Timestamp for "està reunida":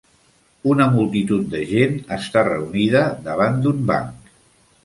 2.17-3.07